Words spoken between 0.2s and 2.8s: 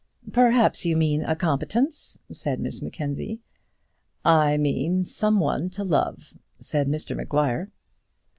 "Perhaps you mean a competence," said